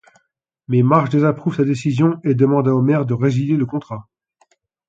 Mais 0.67 0.81
Marge 0.81 1.09
désapprouve 1.11 1.55
sa 1.57 1.63
décision 1.63 2.19
et 2.23 2.33
demande 2.33 2.67
à 2.67 2.73
Homer 2.73 3.03
de 3.05 3.13
résilier 3.13 3.55
le 3.55 3.67
contrat. 3.67 4.09